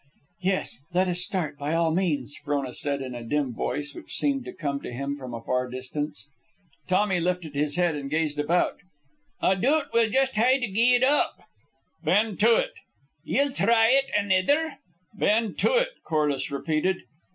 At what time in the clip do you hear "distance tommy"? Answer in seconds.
5.69-7.19